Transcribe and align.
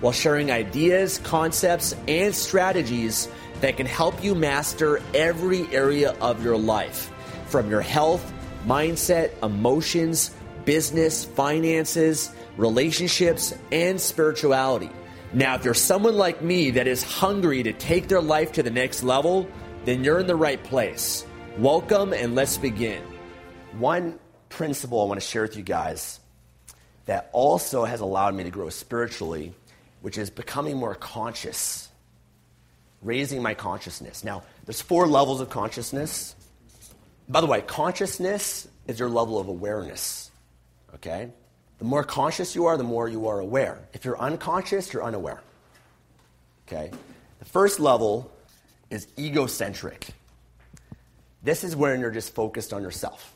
while 0.00 0.12
sharing 0.12 0.50
ideas, 0.50 1.18
concepts, 1.18 1.94
and 2.08 2.34
strategies 2.34 3.28
that 3.60 3.76
can 3.76 3.86
help 3.86 4.22
you 4.24 4.34
master 4.34 5.00
every 5.14 5.66
area 5.74 6.12
of 6.20 6.42
your 6.42 6.56
life 6.56 7.12
from 7.46 7.68
your 7.68 7.80
health, 7.80 8.32
mindset, 8.66 9.30
emotions, 9.42 10.30
business, 10.64 11.24
finances, 11.24 12.32
relationships, 12.56 13.54
and 13.72 14.00
spirituality. 14.00 14.90
Now, 15.32 15.54
if 15.54 15.64
you're 15.64 15.74
someone 15.74 16.16
like 16.16 16.42
me 16.42 16.70
that 16.72 16.86
is 16.86 17.02
hungry 17.02 17.62
to 17.62 17.72
take 17.72 18.08
their 18.08 18.20
life 18.20 18.52
to 18.52 18.62
the 18.62 18.70
next 18.70 19.02
level, 19.02 19.48
then 19.84 20.04
you're 20.04 20.18
in 20.18 20.26
the 20.26 20.36
right 20.36 20.62
place. 20.62 21.24
Welcome 21.58 22.12
and 22.12 22.34
let's 22.34 22.56
begin. 22.56 23.02
One 23.78 24.18
principle 24.48 25.00
I 25.00 25.04
want 25.04 25.20
to 25.20 25.26
share 25.26 25.42
with 25.42 25.56
you 25.56 25.62
guys 25.62 26.20
that 27.06 27.30
also 27.32 27.84
has 27.84 28.00
allowed 28.00 28.34
me 28.34 28.44
to 28.44 28.50
grow 28.50 28.68
spiritually, 28.68 29.54
which 30.00 30.18
is 30.18 30.30
becoming 30.30 30.76
more 30.76 30.94
conscious, 30.94 31.88
raising 33.02 33.42
my 33.42 33.54
consciousness. 33.54 34.24
Now, 34.24 34.42
there's 34.64 34.80
four 34.80 35.06
levels 35.06 35.40
of 35.40 35.50
consciousness. 35.50 36.34
By 37.28 37.40
the 37.40 37.46
way, 37.46 37.60
consciousness 37.62 38.66
is 38.86 38.98
your 38.98 39.08
level 39.08 39.38
of 39.38 39.48
awareness. 39.48 40.30
Okay? 40.94 41.30
The 41.78 41.84
more 41.84 42.04
conscious 42.04 42.54
you 42.54 42.66
are, 42.66 42.76
the 42.76 42.84
more 42.84 43.08
you 43.08 43.28
are 43.28 43.40
aware. 43.40 43.78
If 43.92 44.04
you're 44.04 44.18
unconscious, 44.18 44.92
you're 44.92 45.04
unaware. 45.04 45.40
Okay? 46.66 46.90
The 47.38 47.44
first 47.44 47.80
level 47.80 48.30
is 48.90 49.06
egocentric. 49.18 50.08
This 51.42 51.64
is 51.64 51.74
when 51.74 52.00
you're 52.00 52.10
just 52.10 52.34
focused 52.34 52.72
on 52.72 52.82
yourself. 52.82 53.34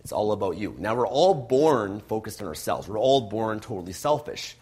It's 0.00 0.12
all 0.12 0.32
about 0.32 0.56
you. 0.58 0.74
Now, 0.78 0.94
we're 0.94 1.06
all 1.06 1.34
born 1.34 2.00
focused 2.00 2.40
on 2.42 2.48
ourselves. 2.48 2.88
We're 2.88 2.98
all 2.98 3.22
born 3.22 3.60
totally 3.60 3.92
selfish 3.92 4.56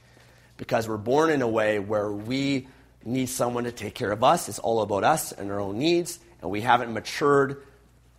because 0.57 0.89
we're 0.89 0.97
born 0.97 1.31
in 1.31 1.43
a 1.43 1.49
way 1.49 1.79
where 1.79 2.11
we 2.11 2.69
need 3.05 3.29
someone 3.29 3.65
to 3.65 3.73
take 3.73 3.95
care 3.95 4.11
of 4.11 4.25
us. 4.25 4.49
It's 4.49 4.59
all 4.59 4.83
about 4.83 5.05
us 5.05 5.33
and 5.33 5.51
our 5.51 5.61
own 5.61 5.79
needs, 5.79 6.19
and 6.43 6.51
we 6.51 6.61
haven't 6.61 6.93
matured 6.93 7.63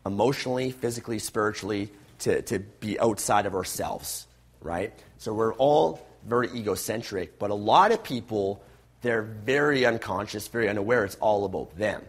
emotionally, 0.05 0.71
physically, 0.71 1.19
spiritually 1.19 1.91
to, 2.19 2.41
to 2.43 2.59
be 2.59 2.99
outside 2.99 3.45
of 3.45 3.53
ourselves 3.53 4.27
right? 4.61 4.93
So 5.17 5.33
we're 5.33 5.53
all 5.53 6.05
very 6.25 6.49
egocentric, 6.49 7.39
but 7.39 7.49
a 7.49 7.55
lot 7.55 7.91
of 7.91 8.03
people, 8.03 8.61
they're 9.01 9.21
very 9.21 9.85
unconscious, 9.85 10.47
very 10.47 10.69
unaware. 10.69 11.05
It's 11.05 11.15
all 11.15 11.45
about 11.45 11.77
them, 11.77 12.03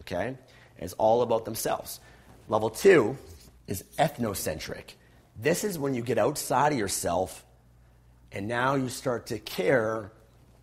okay? 0.00 0.36
It's 0.78 0.94
all 0.94 1.22
about 1.22 1.44
themselves. 1.44 2.00
Level 2.48 2.70
two 2.70 3.16
is 3.66 3.84
ethnocentric. 3.98 4.94
This 5.40 5.64
is 5.64 5.78
when 5.78 5.94
you 5.94 6.02
get 6.02 6.18
outside 6.18 6.72
of 6.72 6.78
yourself 6.78 7.44
and 8.34 8.48
now 8.48 8.74
you 8.74 8.88
start 8.88 9.26
to 9.26 9.38
care 9.38 10.10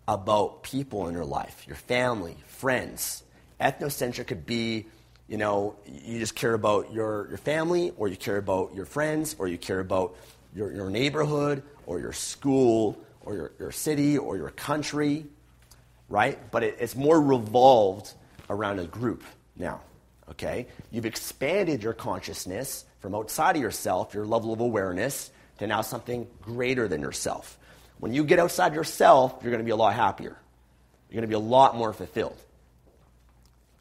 about 0.06 0.62
people 0.62 1.08
in 1.08 1.14
your 1.14 1.24
life, 1.24 1.64
your 1.66 1.76
family, 1.76 2.36
friends. 2.46 3.22
Ethnocentric 3.60 4.26
could 4.26 4.44
be, 4.44 4.86
you 5.26 5.38
know, 5.38 5.76
you 5.86 6.18
just 6.18 6.34
care 6.34 6.52
about 6.52 6.92
your, 6.92 7.28
your 7.30 7.38
family, 7.38 7.92
or 7.96 8.08
you 8.08 8.16
care 8.16 8.36
about 8.36 8.74
your 8.74 8.84
friends, 8.84 9.34
or 9.38 9.48
you 9.48 9.56
care 9.56 9.80
about 9.80 10.14
your, 10.54 10.70
your 10.70 10.90
neighborhood 10.90 11.62
or 11.86 11.98
your 11.98 12.12
school 12.12 12.98
or 13.22 13.34
your, 13.34 13.52
your 13.58 13.72
city 13.72 14.18
or 14.18 14.36
your 14.36 14.50
country, 14.50 15.24
right? 16.10 16.50
But 16.50 16.64
it, 16.64 16.76
it's 16.78 16.94
more 16.94 17.18
revolved 17.18 18.12
around 18.50 18.80
a 18.80 18.84
group 18.84 19.24
now, 19.56 19.80
okay? 20.30 20.66
You've 20.90 21.06
expanded 21.06 21.82
your 21.82 21.94
consciousness 21.94 22.84
from 22.98 23.14
outside 23.14 23.56
of 23.56 23.62
yourself, 23.62 24.12
your 24.12 24.26
level 24.26 24.52
of 24.52 24.60
awareness, 24.60 25.30
to 25.58 25.66
now 25.66 25.80
something 25.80 26.26
greater 26.42 26.86
than 26.88 27.00
yourself. 27.00 27.58
When 28.02 28.12
you 28.12 28.24
get 28.24 28.40
outside 28.40 28.74
yourself, 28.74 29.38
you're 29.42 29.52
going 29.52 29.62
to 29.62 29.64
be 29.64 29.70
a 29.70 29.76
lot 29.76 29.94
happier. 29.94 30.36
You're 31.08 31.14
going 31.14 31.22
to 31.22 31.28
be 31.28 31.34
a 31.34 31.38
lot 31.38 31.76
more 31.76 31.92
fulfilled. 31.92 32.36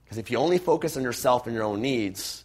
Because 0.03 0.19
if 0.19 0.29
you 0.29 0.37
only 0.37 0.59
focus 0.59 0.95
on 0.95 1.01
yourself 1.01 1.47
and 1.47 1.55
your 1.55 1.63
own 1.63 1.81
needs, 1.81 2.43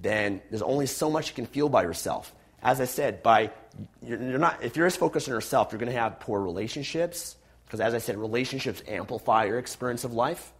then 0.00 0.40
there's 0.50 0.62
only 0.62 0.86
so 0.86 1.10
much 1.10 1.30
you 1.30 1.34
can 1.34 1.46
feel 1.46 1.68
by 1.68 1.82
yourself 1.82 2.32
as 2.64 2.80
I 2.80 2.86
said, 2.86 3.22
by 3.22 3.50
you're, 4.02 4.18
not 4.18 4.64
if 4.64 4.76
you're 4.76 4.86
just 4.86 4.98
focused 4.98 5.28
on 5.28 5.34
yourself, 5.34 5.70
you're 5.70 5.78
going 5.78 5.92
to 5.92 5.98
have 5.98 6.18
poor 6.18 6.40
relationships 6.40 7.36
because, 7.66 7.80
as 7.80 7.94
I 7.94 7.98
said, 7.98 8.16
relationships 8.16 8.82
amplify 8.88 9.44
your 9.44 9.58
experience 9.58 10.04
of 10.04 10.14
life 10.14 10.50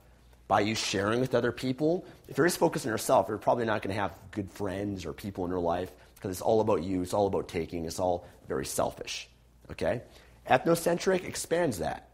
by 0.47 0.61
you 0.61 0.75
sharing 0.75 1.21
with 1.21 1.35
other 1.35 1.51
people. 1.51 2.05
If 2.29 2.37
you're 2.37 2.47
just 2.47 2.59
focused 2.59 2.85
on 2.85 2.93
yourself, 2.93 3.29
you're 3.29 3.39
probably 3.39 3.65
not 3.65 3.81
going 3.81 3.95
to 3.95 4.01
have 4.01 4.13
good 4.31 4.51
friends 4.51 5.07
or 5.07 5.15
people 5.15 5.45
in 5.47 5.51
your 5.51 5.61
life 5.61 5.91
because 6.17 6.31
it's 6.31 6.43
all 6.43 6.61
about 6.61 6.83
you. 6.83 7.01
It's 7.01 7.15
all 7.15 7.27
about 7.27 7.49
taking. 7.49 7.87
It's 7.87 7.99
all 7.99 8.27
very 8.47 8.67
selfish. 8.67 9.29
Okay, 9.71 10.03
ethnocentric 10.49 11.25
expands 11.25 11.79
that, 11.79 12.09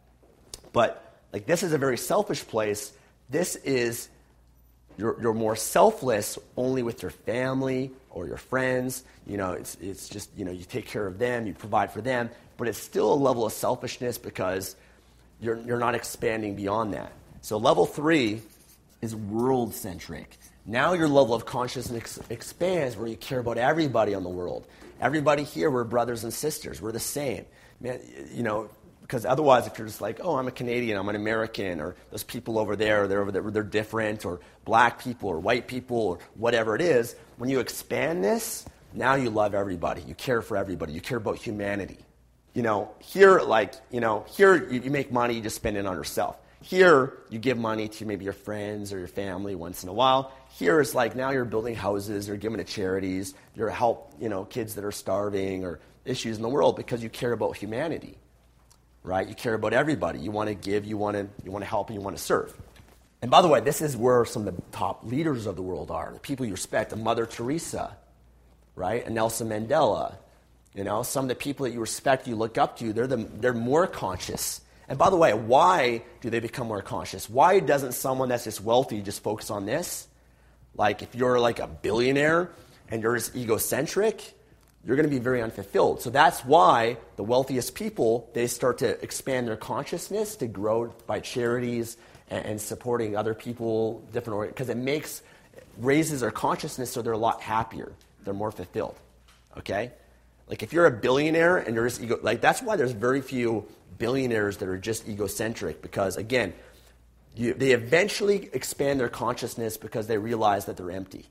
but 0.72 1.20
like 1.32 1.46
this 1.46 1.62
is 1.62 1.72
a 1.72 1.78
very 1.78 1.98
selfish 1.98 2.46
place. 2.46 2.92
This 3.28 3.56
is 3.56 4.08
you're, 5.00 5.20
you're 5.20 5.34
more 5.34 5.56
selfless 5.56 6.38
only 6.56 6.82
with 6.82 7.02
your 7.02 7.10
family 7.10 7.90
or 8.10 8.26
your 8.26 8.36
friends. 8.36 9.02
You 9.26 9.38
know, 9.38 9.52
it's, 9.52 9.76
it's 9.80 10.08
just, 10.08 10.30
you 10.36 10.44
know, 10.44 10.50
you 10.50 10.64
take 10.64 10.86
care 10.86 11.06
of 11.06 11.18
them, 11.18 11.46
you 11.46 11.54
provide 11.54 11.90
for 11.90 12.02
them, 12.02 12.28
but 12.58 12.68
it's 12.68 12.78
still 12.78 13.12
a 13.12 13.14
level 13.14 13.46
of 13.46 13.52
selfishness 13.52 14.18
because 14.18 14.76
you're, 15.40 15.56
you're 15.60 15.78
not 15.78 15.94
expanding 15.94 16.54
beyond 16.54 16.92
that. 16.92 17.12
So 17.40 17.56
level 17.56 17.86
three 17.86 18.42
is 19.00 19.16
world 19.16 19.74
centric. 19.74 20.36
Now 20.66 20.92
your 20.92 21.08
level 21.08 21.34
of 21.34 21.46
consciousness 21.46 22.20
expands 22.28 22.96
where 22.96 23.08
you 23.08 23.16
care 23.16 23.38
about 23.38 23.56
everybody 23.56 24.14
on 24.14 24.22
the 24.22 24.28
world. 24.28 24.66
Everybody 25.00 25.42
here, 25.44 25.70
we're 25.70 25.84
brothers 25.84 26.24
and 26.24 26.32
sisters. 26.32 26.80
We're 26.80 26.92
the 26.92 27.00
same. 27.00 27.46
Man, 27.80 28.00
you 28.32 28.42
know, 28.42 28.70
Because 29.10 29.26
otherwise, 29.26 29.66
if 29.66 29.76
you're 29.76 29.88
just 29.88 30.00
like, 30.00 30.20
oh, 30.22 30.36
I'm 30.36 30.46
a 30.46 30.52
Canadian, 30.52 30.96
I'm 30.96 31.08
an 31.08 31.16
American, 31.16 31.80
or 31.80 31.96
those 32.12 32.22
people 32.22 32.60
over 32.60 32.76
there, 32.76 33.08
they're 33.08 33.22
over 33.22 33.32
there, 33.32 33.42
they're 33.50 33.64
different, 33.64 34.24
or 34.24 34.38
black 34.64 35.02
people, 35.02 35.28
or 35.30 35.40
white 35.40 35.66
people, 35.66 35.96
or 35.96 36.18
whatever 36.34 36.76
it 36.76 36.80
is, 36.80 37.16
when 37.36 37.50
you 37.50 37.58
expand 37.58 38.22
this, 38.22 38.64
now 38.94 39.16
you 39.16 39.30
love 39.30 39.52
everybody. 39.52 40.02
You 40.02 40.14
care 40.14 40.42
for 40.42 40.56
everybody. 40.56 40.92
You 40.92 41.00
care 41.00 41.18
about 41.18 41.38
humanity. 41.38 41.98
You 42.54 42.62
know, 42.62 42.90
here, 43.00 43.40
like, 43.40 43.74
you 43.90 44.00
know, 44.00 44.24
here 44.28 44.70
you, 44.70 44.80
you 44.80 44.90
make 44.92 45.10
money, 45.10 45.34
you 45.34 45.40
just 45.40 45.56
spend 45.56 45.76
it 45.76 45.86
on 45.86 45.96
yourself. 45.96 46.36
Here, 46.62 47.14
you 47.30 47.38
give 47.38 47.56
money 47.56 47.88
to 47.88 48.04
maybe 48.04 48.24
your 48.24 48.34
friends 48.34 48.92
or 48.92 48.98
your 48.98 49.08
family 49.08 49.54
once 49.54 49.82
in 49.82 49.88
a 49.88 49.92
while. 49.92 50.32
Here, 50.58 50.80
it's 50.80 50.94
like 50.94 51.16
now 51.16 51.30
you're 51.30 51.46
building 51.46 51.74
houses, 51.74 52.28
you're 52.28 52.36
giving 52.36 52.58
to 52.58 52.64
charities, 52.64 53.34
you're 53.54 53.70
help, 53.70 54.12
you 54.20 54.28
know, 54.28 54.44
kids 54.44 54.74
that 54.74 54.84
are 54.84 54.92
starving 54.92 55.64
or 55.64 55.80
issues 56.04 56.36
in 56.36 56.42
the 56.42 56.48
world 56.48 56.76
because 56.76 57.02
you 57.02 57.08
care 57.08 57.32
about 57.32 57.56
humanity, 57.56 58.18
right? 59.02 59.26
You 59.26 59.34
care 59.34 59.54
about 59.54 59.72
everybody. 59.72 60.18
You 60.18 60.30
want 60.30 60.48
to 60.48 60.54
give, 60.54 60.84
you 60.84 60.98
want 60.98 61.16
to, 61.16 61.28
you 61.44 61.50
want 61.50 61.64
to 61.64 61.68
help, 61.68 61.88
and 61.88 61.98
you 61.98 62.02
want 62.02 62.16
to 62.16 62.22
serve. 62.22 62.54
And 63.22 63.30
by 63.30 63.42
the 63.42 63.48
way, 63.48 63.60
this 63.60 63.80
is 63.80 63.96
where 63.96 64.24
some 64.24 64.46
of 64.46 64.54
the 64.54 64.62
top 64.72 65.04
leaders 65.04 65.46
of 65.46 65.56
the 65.56 65.62
world 65.62 65.90
are, 65.90 66.10
the 66.12 66.18
people 66.18 66.46
you 66.46 66.52
respect, 66.52 66.94
Mother 66.94 67.26
Teresa, 67.26 67.96
right? 68.74 69.04
And 69.04 69.14
Nelson 69.14 69.48
Mandela. 69.48 70.16
You 70.74 70.84
know, 70.84 71.02
some 71.02 71.24
of 71.24 71.28
the 71.28 71.34
people 71.34 71.64
that 71.64 71.72
you 71.72 71.80
respect, 71.80 72.28
you 72.28 72.36
look 72.36 72.56
up 72.56 72.78
to, 72.78 72.92
they're, 72.92 73.08
the, 73.08 73.16
they're 73.16 73.52
more 73.52 73.86
conscious. 73.86 74.60
And 74.90 74.98
by 74.98 75.08
the 75.08 75.16
way, 75.16 75.32
why 75.32 76.02
do 76.20 76.30
they 76.30 76.40
become 76.40 76.66
more 76.66 76.82
conscious? 76.82 77.30
Why 77.30 77.60
doesn't 77.60 77.92
someone 77.92 78.28
that's 78.28 78.42
just 78.42 78.60
wealthy 78.60 79.00
just 79.00 79.22
focus 79.22 79.48
on 79.48 79.64
this? 79.64 80.08
Like, 80.74 81.00
if 81.00 81.14
you're 81.14 81.38
like 81.38 81.60
a 81.60 81.68
billionaire 81.68 82.50
and 82.88 83.00
you're 83.00 83.16
just 83.16 83.36
egocentric, 83.36 84.34
you're 84.84 84.96
going 84.96 85.08
to 85.08 85.14
be 85.14 85.20
very 85.20 85.42
unfulfilled. 85.42 86.02
So 86.02 86.10
that's 86.10 86.44
why 86.44 86.96
the 87.14 87.22
wealthiest 87.22 87.76
people, 87.76 88.28
they 88.34 88.48
start 88.48 88.78
to 88.78 89.00
expand 89.00 89.46
their 89.46 89.56
consciousness 89.56 90.34
to 90.36 90.48
grow 90.48 90.92
by 91.06 91.20
charities 91.20 91.96
and, 92.28 92.44
and 92.44 92.60
supporting 92.60 93.16
other 93.16 93.32
people, 93.32 94.02
different, 94.12 94.48
because 94.48 94.70
it 94.70 94.76
makes, 94.76 95.22
raises 95.78 96.22
their 96.22 96.32
consciousness 96.32 96.90
so 96.90 97.00
they're 97.00 97.12
a 97.12 97.18
lot 97.18 97.40
happier. 97.42 97.92
They're 98.24 98.34
more 98.34 98.50
fulfilled. 98.50 98.98
Okay? 99.56 99.92
Like 100.50 100.64
if 100.64 100.72
you're 100.72 100.86
a 100.86 100.90
billionaire 100.90 101.58
and 101.58 101.76
you're 101.76 101.88
just 101.88 102.02
ego, 102.02 102.18
like 102.22 102.40
that's 102.40 102.60
why 102.60 102.74
there's 102.74 102.90
very 102.90 103.20
few 103.20 103.66
billionaires 103.98 104.56
that 104.56 104.68
are 104.68 104.76
just 104.76 105.08
egocentric 105.08 105.80
because 105.80 106.16
again, 106.16 106.52
you, 107.36 107.54
they 107.54 107.70
eventually 107.70 108.50
expand 108.52 108.98
their 108.98 109.08
consciousness 109.08 109.76
because 109.76 110.08
they 110.08 110.18
realize 110.18 110.64
that 110.64 110.76
they're 110.76 110.90
empty. 110.90 111.26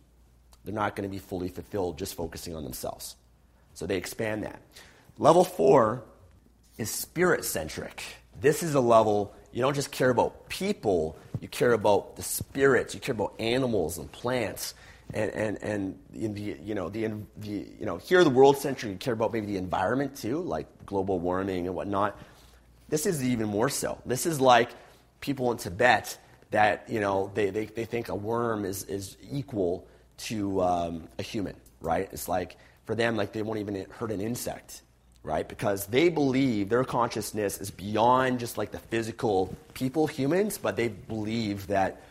They're 0.63 0.74
not 0.74 0.95
going 0.95 1.07
to 1.07 1.12
be 1.12 1.19
fully 1.19 1.50
fulfilled 1.50 1.98
just 1.98 2.16
focusing 2.16 2.56
on 2.56 2.63
themselves. 2.63 3.18
So 3.74 3.86
they 3.86 3.98
expand 3.98 4.44
that. 4.44 4.62
Level 5.18 5.44
four 5.44 6.04
is 6.77 6.89
spirit 6.89 7.44
centric. 7.44 8.01
This 8.39 8.63
is 8.63 8.74
a 8.74 8.80
level 8.80 9.36
you 9.51 9.62
don't 9.62 9.74
just 9.74 9.92
care 9.92 10.12
about 10.12 10.48
people, 10.48 11.18
you 11.42 11.50
care 11.50 11.74
about 11.74 12.15
the 12.15 12.24
spirits, 12.24 12.94
you 12.94 13.01
care 13.01 13.15
about 13.15 13.33
animals 13.38 13.98
and 13.98 14.10
plants 14.12 14.75
and 15.14 15.32
and 15.32 15.58
and 16.14 16.36
the 16.36 16.58
you 16.64 16.76
know 16.76 16.90
the, 16.90 17.12
the 17.38 17.50
you 17.80 17.86
know 17.86 17.98
here 17.98 18.24
the 18.24 18.30
world 18.30 18.58
century 18.58 18.92
you 18.92 18.98
care 18.98 19.14
about 19.14 19.34
maybe 19.34 19.48
the 19.48 19.58
environment 19.58 20.16
too, 20.16 20.42
like 20.42 20.68
global 20.86 21.20
warming 21.20 21.68
and 21.68 21.76
whatnot. 21.76 22.20
This 22.90 23.06
is 23.06 23.24
even 23.24 23.48
more 23.48 23.70
so. 23.70 24.00
This 24.06 24.26
is 24.26 24.40
like 24.40 24.70
people 25.22 25.52
in 25.52 25.58
Tibet 25.58 26.18
that 26.52 26.86
you 26.90 27.00
know 27.00 27.32
they, 27.34 27.50
they, 27.50 27.66
they 27.66 27.86
think 27.86 28.10
a 28.10 28.16
worm 28.16 28.66
is, 28.66 28.84
is 28.84 29.18
equal 29.32 29.88
to 30.18 30.62
um, 30.62 31.08
a 31.18 31.24
human, 31.24 31.56
right? 31.82 32.10
It's 32.12 32.28
like 32.28 32.58
for 32.86 32.96
them 32.96 33.16
like 33.16 33.34
they 33.34 33.42
won't 33.42 33.60
even 33.60 33.86
hurt 33.90 34.12
an 34.12 34.22
insect, 34.22 34.82
right? 35.24 35.48
Because 35.48 35.88
they 35.88 36.10
believe 36.10 36.70
their 36.70 36.84
consciousness 36.84 37.60
is 37.60 37.72
beyond 37.72 38.40
just 38.40 38.58
like 38.58 38.72
the 38.72 38.80
physical 38.80 39.56
people, 39.74 40.08
humans, 40.08 40.58
but 40.58 40.76
they 40.76 40.90
believe 40.90 41.68
that 41.68 42.02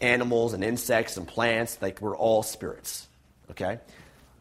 animals 0.00 0.52
and 0.52 0.62
insects 0.64 1.16
and 1.16 1.26
plants, 1.26 1.78
like 1.80 2.00
we're 2.00 2.16
all 2.16 2.42
spirits. 2.42 3.06
Okay? 3.50 3.78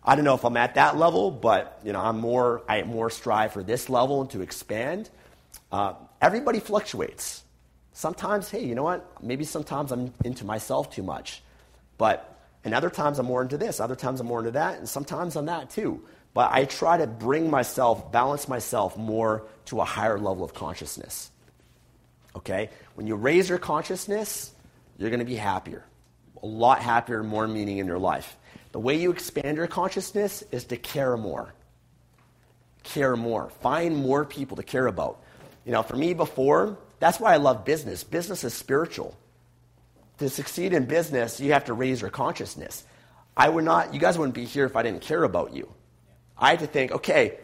I 0.06 0.16
don't 0.16 0.26
know 0.26 0.36
if 0.36 0.44
I'm 0.44 0.58
at 0.58 0.76
that 0.76 0.98
level, 0.98 1.32
but 1.32 1.80
you 1.84 1.94
know, 1.94 2.02
I'm 2.02 2.20
more, 2.20 2.62
I 2.68 2.84
more 2.84 3.10
strive 3.10 3.54
for 3.54 3.64
this 3.64 3.90
level 3.90 4.22
and 4.22 4.30
to 4.32 4.42
expand. 4.42 5.10
Uh, 5.72 5.94
everybody 6.22 6.60
fluctuates. 6.60 7.44
Sometimes, 7.94 8.50
hey, 8.50 8.66
you 8.66 8.76
know 8.76 8.84
what? 8.84 9.24
Maybe 9.24 9.44
sometimes 9.46 9.92
I'm 9.92 10.14
into 10.24 10.46
myself 10.46 10.94
too 10.94 11.04
much. 11.04 11.42
But, 11.98 12.38
and 12.66 12.74
other 12.74 12.90
times 12.90 13.20
I'm 13.20 13.28
more 13.28 13.42
into 13.42 13.58
this, 13.58 13.80
other 13.80 13.96
times 13.96 14.20
I'm 14.20 14.28
more 14.28 14.40
into 14.40 14.52
that, 14.52 14.80
and 14.80 14.90
sometimes 14.90 15.36
I'm 15.36 15.46
that 15.46 15.70
too. 15.70 16.04
But 16.34 16.52
I 16.52 16.66
try 16.66 16.98
to 16.98 17.08
bring 17.08 17.50
myself, 17.50 18.12
balance 18.12 18.48
myself 18.48 18.98
more 18.98 19.46
to 19.66 19.80
a 19.80 19.86
higher 19.86 20.18
level 20.18 20.44
of 20.44 20.54
consciousness. 20.54 21.30
Okay? 22.36 22.72
When 22.96 23.06
you 23.06 23.16
raise 23.16 23.48
your 23.48 23.60
consciousness, 23.60 24.52
you're 24.98 25.10
going 25.10 25.20
to 25.20 25.26
be 25.26 25.36
happier. 25.36 25.86
A 26.42 26.46
lot 26.46 26.82
happier, 26.82 27.24
more 27.24 27.48
meaning 27.48 27.78
in 27.78 27.88
your 27.88 28.00
life. 28.00 28.38
The 28.72 28.80
way 28.80 29.00
you 29.00 29.12
expand 29.12 29.58
your 29.58 29.68
consciousness 29.68 30.44
is 30.52 30.66
to 30.66 30.78
care 30.78 31.16
more. 31.16 31.54
Care 32.84 33.16
more. 33.16 33.50
Find 33.62 33.96
more 33.96 34.26
people 34.26 34.58
to 34.58 34.64
care 34.64 34.88
about. 34.88 35.22
You 35.66 35.72
know, 35.72 35.84
for 35.84 35.96
me 35.96 36.14
before, 36.14 36.78
that's 37.00 37.20
why 37.20 37.34
I 37.34 37.38
love 37.38 37.66
business. 37.66 38.04
Business 38.04 38.44
is 38.44 38.54
spiritual. 38.54 39.16
To 40.18 40.30
succeed 40.30 40.74
in 40.74 40.86
business, 40.86 41.40
you 41.40 41.54
have 41.54 41.66
to 41.66 41.74
raise 41.74 42.02
your 42.02 42.10
consciousness. 42.10 42.84
I 43.36 43.50
would 43.50 43.64
not, 43.64 43.94
you 43.94 44.00
guys 44.00 44.18
wouldn't 44.18 44.36
be 44.36 44.46
here 44.46 44.66
if 44.66 44.76
I 44.76 44.84
didn't 44.84 45.02
care 45.02 45.24
about 45.24 45.54
you. 45.54 45.72
I 46.38 46.52
had 46.52 46.60
to 46.60 46.68
think, 46.68 46.92
okay, 46.92 47.38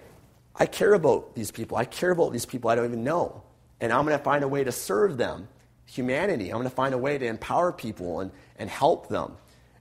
I 0.56 0.66
care 0.66 0.94
about 0.94 1.36
these 1.36 1.52
people. 1.52 1.78
I 1.78 1.86
care 1.86 2.12
about 2.12 2.34
these 2.34 2.46
people 2.46 2.70
I 2.70 2.76
don't 2.76 2.86
even 2.86 3.04
know. 3.04 3.44
And 3.80 3.94
I'm 3.94 4.06
going 4.06 4.18
to 4.18 4.24
find 4.24 4.44
a 4.44 4.48
way 4.48 4.64
to 4.64 4.72
serve 4.72 5.18
them 5.18 5.48
humanity. 5.90 6.50
I'm 6.50 6.58
going 6.58 6.70
to 6.70 6.76
find 6.76 6.94
a 6.94 6.98
way 6.98 7.18
to 7.18 7.26
empower 7.26 7.72
people 7.72 8.20
and, 8.20 8.32
and 8.58 8.70
help 8.70 9.10
them 9.10 9.36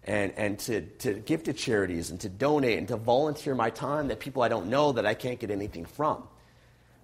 and, 0.04 0.32
and 0.36 0.58
to, 0.60 0.80
to 0.80 1.14
give 1.14 1.44
to 1.44 1.52
charities 1.52 2.10
and 2.10 2.18
to 2.20 2.28
donate 2.28 2.78
and 2.78 2.88
to 2.88 2.96
volunteer 2.96 3.54
my 3.54 3.68
time 3.70 4.08
that 4.08 4.18
people 4.18 4.42
I 4.42 4.48
don't 4.48 4.68
know 4.68 4.92
that 4.92 5.04
I 5.04 5.14
can't 5.14 5.38
get 5.38 5.50
anything 5.50 5.84
from. 5.84 6.22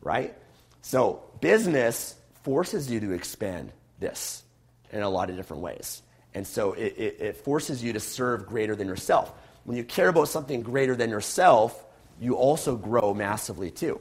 Right? 0.01 0.35
So, 0.81 1.23
business 1.41 2.15
forces 2.43 2.91
you 2.91 3.01
to 3.01 3.13
expand 3.13 3.73
this 4.01 4.43
in 4.91 5.03
a 5.03 5.09
lot 5.09 5.31
of 5.31 5.37
different 5.37 5.63
ways. 5.63 6.03
And 6.35 6.47
so, 6.47 6.73
it, 6.73 6.95
it, 6.97 7.21
it 7.21 7.37
forces 7.39 7.83
you 7.83 7.93
to 7.95 8.01
serve 8.01 8.47
greater 8.47 8.75
than 8.75 8.89
yourself. 8.89 9.33
When 9.65 9.77
you 9.77 9.85
care 9.85 10.09
about 10.09 10.29
something 10.29 10.63
greater 10.63 10.95
than 10.95 11.11
yourself, 11.11 11.83
you 12.21 12.37
also 12.37 12.77
grow 12.77 13.15
massively 13.15 13.71
too. 13.71 14.01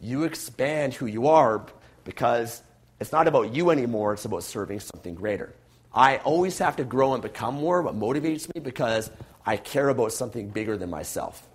You 0.00 0.24
expand 0.24 0.94
who 0.94 1.06
you 1.06 1.28
are 1.28 1.66
because 2.04 2.62
it's 3.00 3.12
not 3.12 3.28
about 3.28 3.54
you 3.54 3.70
anymore, 3.70 4.14
it's 4.14 4.24
about 4.24 4.42
serving 4.42 4.80
something 4.80 5.14
greater. 5.14 5.54
I 5.92 6.18
always 6.18 6.58
have 6.58 6.76
to 6.76 6.84
grow 6.84 7.14
and 7.14 7.22
become 7.22 7.54
more, 7.54 7.82
what 7.82 7.94
motivates 7.94 8.52
me 8.54 8.60
because 8.60 9.10
I 9.46 9.56
care 9.56 9.88
about 9.88 10.12
something 10.12 10.48
bigger 10.48 10.76
than 10.76 10.90
myself. 10.90 11.46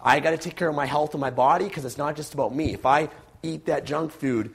I 0.00 0.20
got 0.20 0.30
to 0.30 0.38
take 0.38 0.56
care 0.56 0.68
of 0.68 0.74
my 0.74 0.86
health 0.86 1.14
and 1.14 1.20
my 1.20 1.30
body 1.30 1.66
because 1.66 1.84
it's 1.84 1.98
not 1.98 2.16
just 2.16 2.34
about 2.34 2.54
me. 2.54 2.72
If 2.74 2.86
I 2.86 3.08
eat 3.42 3.66
that 3.66 3.84
junk 3.84 4.12
food, 4.12 4.54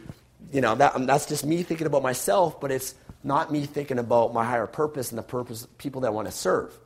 you 0.51 0.61
know, 0.61 0.75
that, 0.75 1.05
that's 1.05 1.25
just 1.25 1.45
me 1.45 1.63
thinking 1.63 1.87
about 1.87 2.03
myself, 2.03 2.59
but 2.59 2.71
it's 2.71 2.95
not 3.23 3.51
me 3.51 3.65
thinking 3.65 3.99
about 3.99 4.33
my 4.33 4.45
higher 4.45 4.67
purpose 4.67 5.09
and 5.09 5.17
the 5.17 5.23
purpose 5.23 5.67
people 5.77 6.01
that 6.01 6.13
want 6.13 6.27
to 6.27 6.31
serve. 6.31 6.77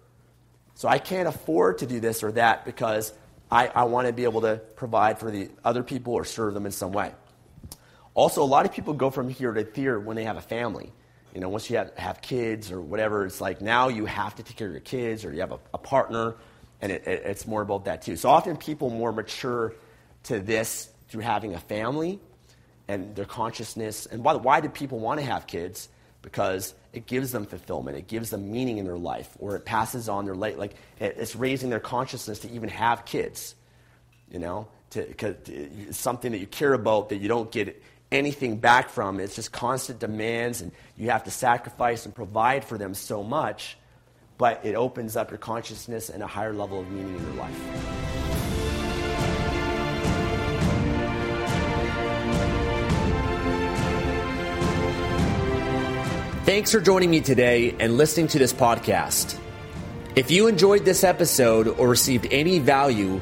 So 0.76 0.88
I 0.88 0.98
can't 0.98 1.28
afford 1.28 1.80
to 1.80 1.86
do 1.86 2.00
this 2.00 2.24
or 2.24 2.32
that 2.34 2.66
because 2.66 3.14
I, 3.52 3.68
I 3.68 3.84
want 3.84 4.08
to 4.08 4.14
be 4.14 4.24
able 4.24 4.42
to 4.42 4.58
provide 4.76 5.20
for 5.20 5.30
the 5.30 5.50
other 5.64 5.84
people 5.84 6.14
or 6.14 6.26
serve 6.26 6.54
them 6.54 6.66
in 6.66 6.72
some 6.72 6.92
way. 6.92 7.12
Also, 8.15 8.43
a 8.43 8.46
lot 8.46 8.65
of 8.65 8.74
people 8.74 8.93
go 8.93 9.10
from 9.10 9.29
here 9.29 9.51
to 9.51 9.63
there 9.63 10.00
when 10.00 10.15
they 10.15 10.24
have 10.24 10.38
a 10.38 10.41
family. 10.41 10.91
You 11.34 11.41
know, 11.41 11.50
once 11.50 11.70
you 11.70 11.77
have, 11.77 11.96
have 11.98 12.22
kids 12.22 12.72
or 12.72 12.79
whatever, 12.79 13.25
it's 13.25 13.41
like 13.41 13.60
now 13.60 13.88
you 13.88 14.05
have 14.05 14.36
to 14.36 14.43
take 14.43 14.55
care 14.55 14.67
of 14.67 14.74
your 14.74 14.82
kids 14.82 15.25
or 15.25 15.34
you 15.34 15.39
have 15.39 15.51
a, 15.51 15.60
a 15.74 15.79
partner, 15.79 16.36
and 16.79 16.91
it, 16.91 17.08
it, 17.08 17.24
it's 17.25 17.48
more 17.48 17.63
about 17.63 17.86
that 17.86 18.03
too. 18.03 18.15
So 18.15 18.29
often 18.29 18.55
people 18.55 18.91
more 18.91 19.12
mature 19.12 19.74
to 20.24 20.39
this 20.39 20.89
through 21.10 21.22
having 21.22 21.55
a 21.55 21.60
family 21.60 22.20
and 22.88 23.15
their 23.15 23.25
consciousness. 23.25 24.05
And 24.05 24.24
why, 24.24 24.36
why 24.36 24.62
do 24.62 24.70
people 24.70 25.00
want 25.00 25.20
to 25.20 25.25
have 25.25 25.48
kids? 25.48 25.89
Because 26.22 26.75
it 26.93 27.08
gives 27.08 27.32
them 27.32 27.48
fulfillment, 27.48 27.98
it 27.98 28.08
gives 28.08 28.29
them 28.29 28.51
meaning 28.51 28.77
in 28.77 28.86
their 28.86 28.98
life, 28.98 29.29
or 29.39 29.55
it 29.55 29.65
passes 29.65 30.08
on 30.08 30.25
their 30.25 30.36
life. 30.36 30.58
Like 30.58 30.75
it's 31.00 31.36
raising 31.36 31.72
their 31.72 31.79
consciousness 31.79 32.39
to 32.39 32.51
even 32.51 32.70
have 32.70 33.05
kids. 33.05 33.55
You 34.29 34.39
know, 34.39 34.67
to, 34.91 35.10
uh, 35.10 35.34
to, 35.46 35.93
something 35.93 36.32
that 36.32 36.38
you 36.39 36.48
care 36.48 36.74
about 36.74 37.10
that 37.10 37.17
you 37.17 37.27
don't 37.27 37.51
get 37.51 37.82
anything 38.13 38.58
back 38.58 38.89
from. 38.89 39.20
It's 39.20 39.36
just 39.36 39.51
constant 39.51 40.00
demands, 40.00 40.62
and 40.62 40.72
you 40.98 41.10
have 41.10 41.24
to 41.25 41.32
sacrifice 41.32 42.05
and 42.05 42.13
provide 42.13 42.63
for 42.63 42.77
them 42.77 42.93
so 42.93 43.24
much, 43.24 43.77
but 44.38 44.63
it 44.63 44.75
opens 44.75 45.17
up 45.17 45.32
your 45.32 45.39
consciousness 45.39 46.10
and 46.10 46.24
a 46.24 46.27
higher 46.27 46.53
level 46.53 46.79
of 46.79 46.89
meaning 46.91 47.15
in 47.15 47.24
your 47.24 47.34
life. 47.34 47.60
Thanks 56.46 56.72
for 56.72 56.82
joining 56.82 57.10
me 57.10 57.22
today 57.22 57.74
and 57.79 57.98
listening 57.98 58.27
to 58.27 58.38
this 58.38 58.51
podcast. 58.51 59.39
If 60.15 60.29
you 60.29 60.48
enjoyed 60.48 60.86
this 60.86 61.03
episode 61.03 61.67
or 61.67 61.88
received 61.88 62.27
any 62.32 62.60
value, 62.60 63.22